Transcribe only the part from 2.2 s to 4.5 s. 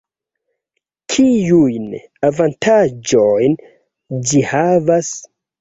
avantaĝojn ĝi